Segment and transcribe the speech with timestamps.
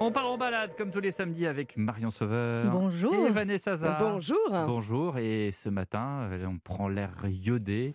[0.00, 2.70] On part en balade comme tous les samedis avec Marion Sauveur.
[2.70, 3.12] Bonjour.
[3.26, 3.98] Et Vanessa Zah.
[4.00, 4.38] Bonjour.
[4.50, 5.18] Bonjour.
[5.18, 7.94] Et ce matin, euh, on prend l'air iodé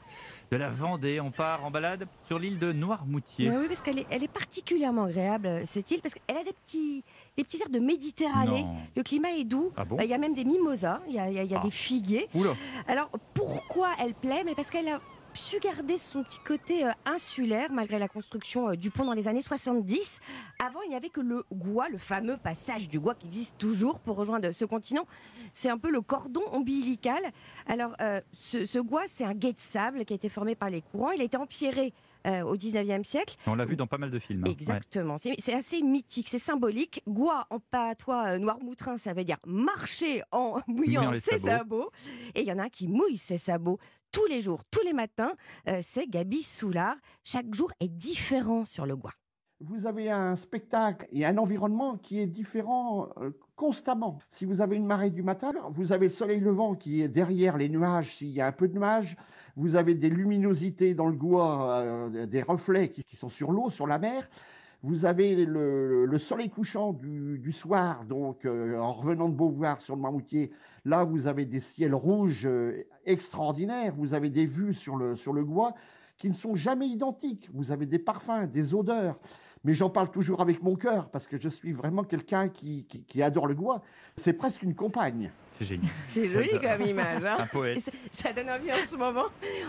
[0.52, 1.22] de la Vendée.
[1.22, 3.50] On part en balade sur l'île de Noirmoutier.
[3.50, 7.06] oui, parce qu'elle est, elle est particulièrement agréable, cette île, parce qu'elle a des petits,
[7.38, 8.64] des petits airs de Méditerranée.
[8.64, 8.76] Non.
[8.98, 9.72] Le climat est doux.
[9.78, 11.64] Ah bon Il y a même des mimosas, y a- il y a Ah.
[11.64, 12.28] des figuiers.
[12.36, 12.50] Oula.
[12.90, 14.44] Alors, pourquoi elle plaît?
[14.46, 15.00] Mais parce qu'elle a
[15.38, 19.28] su garder son petit côté euh, insulaire malgré la construction euh, du pont dans les
[19.28, 20.20] années 70.
[20.64, 24.00] Avant, il n'y avait que le Gois, le fameux passage du Gois qui existe toujours
[24.00, 25.06] pour rejoindre ce continent.
[25.54, 27.22] C'est un peu le cordon ombilical.
[27.68, 30.70] Alors, euh, ce, ce Gois, c'est un guet de sable qui a été formé par
[30.70, 31.12] les courants.
[31.12, 31.94] Il a été empierré
[32.28, 33.36] euh, au 19e siècle.
[33.48, 34.44] On l'a vu dans pas mal de films.
[34.48, 34.52] hein.
[34.52, 35.18] Exactement.
[35.18, 37.02] C'est- C'est assez mythique, c'est symbolique.
[37.08, 41.48] Gois en patois euh, noirmoutrin, ça veut dire marcher en mouillant ses sabots.
[41.48, 41.92] sabots.
[42.36, 43.80] Et il y en a un qui mouille ses sabots
[44.12, 45.34] tous les jours, tous les matins.
[45.68, 46.96] Euh, c'est Gabi Soulard.
[47.24, 49.14] Chaque jour est différent sur le Gois.
[49.60, 54.20] vous avez un spectacle et un environnement qui est différent euh, constamment.
[54.32, 57.56] Si vous avez une marée du matin, vous avez le soleil levant qui est derrière
[57.58, 59.16] les nuages, s'il y a un peu de nuages,
[59.56, 63.88] vous avez des luminosités dans le goût, euh, des reflets qui, sont sur l'eau, sur
[63.88, 64.28] la mer.
[64.82, 69.96] Vous avez le, le soleil couchant du, soir, donc euh, en revenant de Beauvoir sur
[69.96, 70.52] le Marmoutier,
[70.84, 75.32] là vous avez des ciels rouges euh, extraordinaires, vous avez des vues sur le, sur
[75.32, 75.74] le Gois
[76.18, 77.50] qui ne sont jamais identiques.
[77.54, 79.18] Vous avez des parfums, des odeurs.
[79.66, 83.04] Mais j'en parle toujours avec mon cœur parce que je suis vraiment quelqu'un qui, qui,
[83.04, 83.82] qui adore le Gois.
[84.18, 85.32] C'est presque une compagne.
[85.52, 85.90] C'est génial.
[86.06, 87.24] C'est joli comme image.
[87.24, 87.38] hein.
[87.40, 87.80] Un poète.
[87.80, 89.26] Ça- Ça donne envie en ce moment.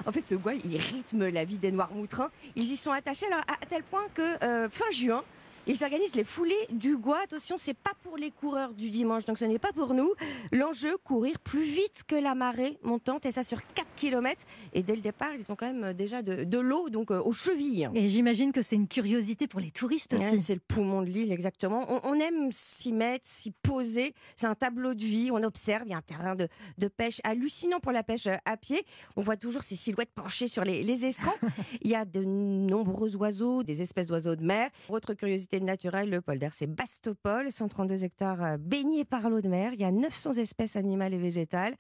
[0.07, 2.31] En fait, ce Gois, il rythme la vie des Noirmoutrins.
[2.57, 5.23] Ils y sont attachés alors, à tel point que euh, fin juin,
[5.67, 7.21] ils organisent les foulées du Gois.
[7.25, 10.13] Attention, c'est pas pour les coureurs du dimanche, donc ce n'est pas pour nous.
[10.53, 14.43] L'enjeu, courir plus vite que la marée montante, et ça sur 4 km.
[14.73, 17.21] Et dès le départ, ils ont quand même euh, déjà de, de l'eau, donc euh,
[17.23, 17.89] aux chevilles.
[17.95, 20.43] Et j'imagine que c'est une curiosité pour les touristes Ouais, aussi.
[20.43, 21.85] c'est le poumon de l'île, exactement.
[21.89, 24.15] On, on aime s'y mettre, s'y poser.
[24.37, 25.31] C'est un tableau de vie.
[25.33, 25.83] On observe.
[25.87, 26.49] Il y a un terrain de,
[26.79, 28.83] de pêche hallucinant pour la pêche euh, à pied.
[29.17, 31.05] On voit toujours ces silhouettes penchées sur les, les.
[31.83, 34.71] Il y a de nombreux oiseaux, des espèces d'oiseaux de mer.
[34.89, 39.73] Autre curiosité naturelle, le polder, c'est Bastopol, 132 hectares baignés par l'eau de mer.
[39.75, 41.75] Il y a 900 espèces animales et végétales.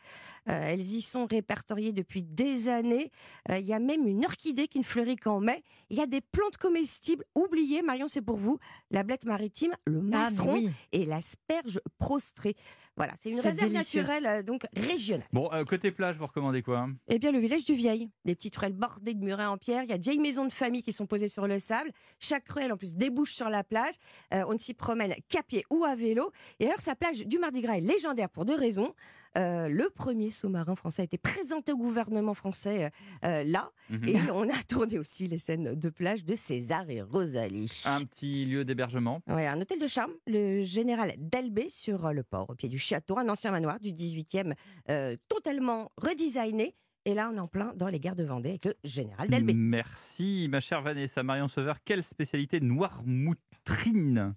[0.49, 3.11] Euh, elles y sont répertoriées depuis des années.
[3.51, 5.63] Euh, il y a même une orchidée qui ne fleurit qu'en mai.
[5.91, 7.83] Il y a des plantes comestibles oubliées.
[7.83, 8.59] Marion, c'est pour vous.
[8.91, 10.71] La blette maritime, le Ah, mais masseron oui.
[10.93, 12.57] et l'asperge prostrée.
[12.97, 14.03] Voilà, c'est une réserve délicieux.
[14.03, 15.27] naturelle, euh, donc régionale.
[15.33, 16.95] Bon, euh, côté plage, vous recommandez quoi hein?
[17.09, 18.11] Eh bien, le village du Vieil.
[18.25, 19.83] Des petites ruelles bordées de murets en pierre.
[19.83, 21.91] Il y a de vieilles maisons de famille qui sont posées sur le sable.
[22.21, 23.95] Chaque ruelle, en plus, débouche sur la plage.
[24.33, 26.31] Euh, on ne s'y promène qu'à pied ou à vélo.
[26.61, 28.95] Et alors, sa plage du Mardi Gras est légendaire pour deux raisons.
[29.37, 32.93] Euh, le premier sous-marin français a été présenté au gouvernement français
[33.25, 33.71] euh, là.
[33.91, 34.09] Mhm.
[34.09, 37.83] Et on a tourné aussi les scènes de plage de César et Rosalie.
[37.85, 39.23] Un petit lieu d'hébergement.
[39.27, 43.19] Ouais, un hôtel de charme, le général d'Albé sur le port, au pied du château,
[43.19, 44.55] un ancien manoir du 18e,
[44.91, 46.75] euh, totalement redesigné.
[47.07, 49.53] Et là, on est en plein dans les guerres de Vendée avec le général d'Albé.
[49.55, 51.23] Merci, ma chère Vanessa.
[51.23, 54.33] Marion Sauveur, quelle spécialité noirmoutrine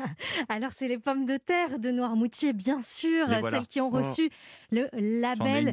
[0.48, 3.50] Alors, c'est les pommes de terre de Noirmoutier, bien sûr, voilà.
[3.50, 3.96] celles qui ont Oh.
[3.98, 4.28] reçu
[4.70, 5.72] le label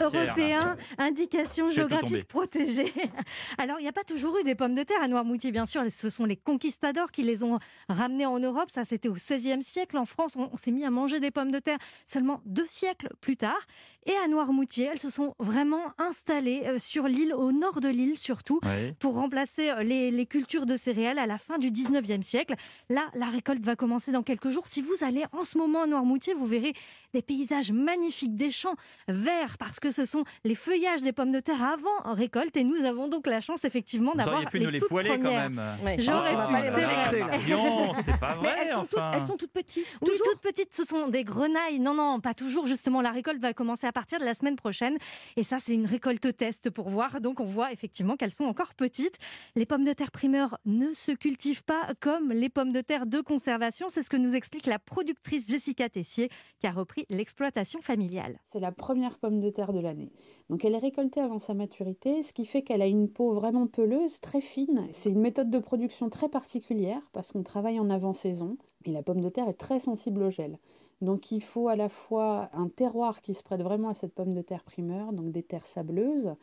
[0.00, 2.92] européen indication géographique protégée.
[3.58, 5.82] Alors, il n'y a pas toujours eu des pommes de terre à Noirmoutier, bien sûr.
[5.90, 7.58] Ce sont les conquistadors qui les ont
[7.88, 8.70] ramenées en Europe.
[8.70, 9.96] Ça, c'était au XVIe siècle.
[9.98, 13.08] En France, on, on s'est mis à manger des pommes de terre seulement deux siècles
[13.20, 13.58] plus tard.
[14.06, 18.18] Et à Noirmoutier, elles se sont vraiment installées euh, sur l'île, au nord de l'île
[18.18, 18.60] surtout,
[18.98, 22.54] pour remplacer euh, les, les cultures de céréales à la fin du 19e siècle.
[22.88, 24.66] Là, la récolte va commencer dans quelques jours.
[24.66, 26.72] Si vous allez en ce moment à Noirmoutier, vous verrez
[27.12, 28.74] des paysages magnifiques, des champs
[29.08, 32.56] verts, parce que ce sont les feuillages des pommes de terre avant récolte.
[32.56, 34.88] Et nous avons donc la chance, effectivement, Vous d'avoir auriez pu les nous les toutes
[34.88, 35.62] poêler quand même.
[35.84, 35.96] Ouais.
[35.98, 38.18] J'aurais pu, les c'est vrai.
[38.20, 38.58] pas Mais vrai.
[38.62, 39.10] elles sont, toutes, enfin.
[39.14, 39.86] elles sont toutes petites.
[40.02, 41.78] Oui, toujours toutes petites, ce sont des grenailles.
[41.78, 42.66] Non, non, pas toujours.
[42.66, 44.96] Justement, la récolte va commencer à partir de la semaine prochaine.
[45.36, 47.20] Et ça, c'est une récolte test pour voir.
[47.20, 49.18] Donc, on voit effectivement qu'elles sont encore petites.
[49.54, 53.20] Les pommes de terre primeurs ne se cultivent pas comme les pommes de terre de
[53.20, 53.88] conservation.
[53.88, 56.28] C'est ce que nous explique la productrice Jessica Tessier,
[56.58, 58.40] qui a repris l'exploitation familiale.
[58.52, 60.12] C'est la première pomme de terre de l'année.
[60.48, 63.66] Donc elle est récoltée avant sa maturité, ce qui fait qu'elle a une peau vraiment
[63.66, 64.86] peleuse, très fine.
[64.92, 69.20] C'est une méthode de production très particulière parce qu'on travaille en avant-saison et la pomme
[69.20, 70.58] de terre est très sensible au gel.
[71.00, 74.32] Donc il faut à la fois un terroir qui se prête vraiment à cette pomme
[74.34, 76.34] de terre primeur, donc des terres sableuses,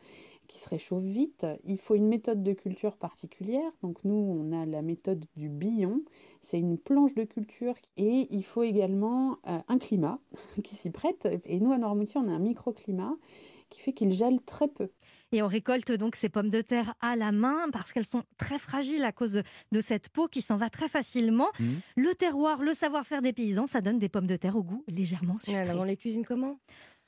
[0.48, 1.46] qui se réchauffe vite.
[1.64, 3.70] Il faut une méthode de culture particulière.
[3.82, 6.02] Donc nous, on a la méthode du billon.
[6.42, 10.18] C'est une planche de culture et il faut également euh, un climat
[10.64, 11.28] qui s'y prête.
[11.44, 13.14] Et nous, à Noirmoutier, on a un microclimat
[13.70, 14.88] qui fait qu'il gèle très peu.
[15.32, 18.58] Et on récolte donc ces pommes de terre à la main parce qu'elles sont très
[18.58, 19.42] fragiles à cause
[19.72, 21.48] de cette peau qui s'en va très facilement.
[21.58, 21.64] Mmh.
[21.96, 25.40] Le terroir, le savoir-faire des paysans, ça donne des pommes de terre au goût légèrement
[25.40, 25.58] sucré.
[25.58, 26.60] Alors, on les cuisine comment?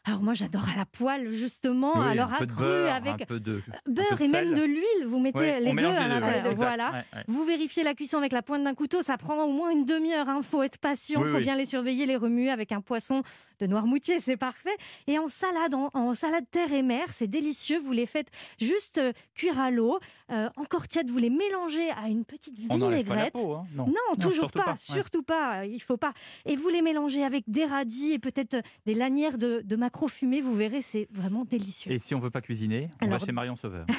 [0.08, 3.28] Alors moi j'adore à la poêle justement, Oui, alors un peu de accru beurre, avec
[3.28, 5.06] de beurre et même de l'huile.
[5.06, 6.54] Vous mettez Ouais, les deux à l'intérieur.
[6.54, 6.90] Voilà.
[6.92, 7.24] ouais, ouais.
[7.26, 10.26] Vous vérifiez la cuisson avec la pointe d'un couteau, ça prend au moins une demi-heure.
[10.36, 11.42] Il faut être patient, il Oui, faut oui.
[11.42, 13.22] bien les surveiller, les remuer avec un poisson
[13.58, 14.76] de Noirmoutier, c'est parfait.
[15.08, 17.80] Et en salade, en, en salade terre et mer, c'est délicieux.
[17.80, 18.28] Vous les faites
[18.60, 19.98] juste euh, cuire à l'eau,
[20.30, 23.32] euh, encore tiède, vous les mélangez à une petite pas la vinaigrette.
[23.32, 23.86] peau, hein non.
[23.86, 26.12] Non, toujours surtout pas, surtout pas, il faut pas.
[26.44, 29.76] Et vous les mélangez avec des radis et peut-être des lanières de, de
[30.08, 31.90] fumé, vous verrez, c'est vraiment délicieux.
[31.92, 33.86] Et si on veut pas cuisiner, on Alors- va chez Marion Sauveur.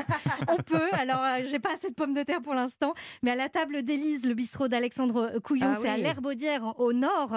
[0.48, 3.34] On peut, alors euh, j'ai pas assez de pommes de terre pour l'instant, mais à
[3.34, 7.34] la table d'Élise, le bistrot d'Alexandre Couillon, Ah c'est à l'Herbaudière au nord.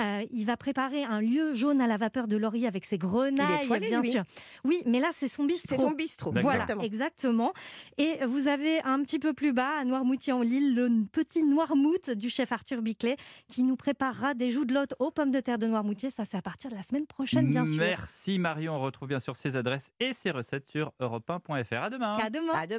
[0.00, 3.64] Euh, il va préparer un lieu jaune à la vapeur de laurier avec ses grenailles,
[3.64, 4.10] étoilé, bien lui.
[4.10, 4.22] sûr.
[4.64, 5.74] Oui, mais là c'est son bistrot.
[5.76, 6.32] C'est son bistrot.
[6.32, 6.82] Voilà, Exactement.
[6.82, 7.52] exactement.
[7.98, 12.52] Et vous avez un petit peu plus bas, à Noirmoutier-en-Lille, le petit Noirmout du chef
[12.52, 13.16] Arthur Biclet,
[13.48, 16.10] qui nous préparera des joues de lotte aux pommes de terre de Noirmoutier.
[16.10, 17.76] Ça, c'est à partir de la semaine prochaine, bien sûr.
[17.78, 21.82] Merci Marion, on retrouve bien sûr ses adresses et ses recettes sur europe1.fr.
[21.82, 22.12] À demain.
[22.14, 22.52] À demain.
[22.54, 22.72] À demain.